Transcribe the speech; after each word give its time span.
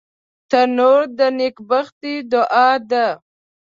تنور 0.49 1.01
د 1.17 1.19
نیکبختۍ 1.39 2.15
دعا 2.31 2.69
ده 2.89 3.05